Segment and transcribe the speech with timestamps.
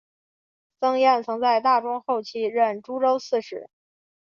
[0.79, 3.69] 崔彦曾在大中后期任诸州刺史。